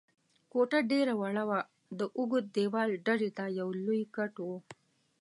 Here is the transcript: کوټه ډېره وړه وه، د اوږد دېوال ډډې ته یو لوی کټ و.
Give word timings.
کوټه 0.51 0.79
ډېره 0.91 1.13
وړه 1.21 1.43
وه، 1.49 1.59
د 1.99 2.01
اوږد 2.17 2.45
دېوال 2.57 2.89
ډډې 3.05 3.29
ته 3.37 3.45
یو 3.59 3.67
لوی 3.85 4.01
کټ 4.15 4.33
و. 4.47 4.49